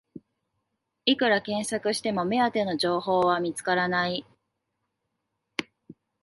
[1.05, 4.25] いくら検索しても目当ての情報は見つからない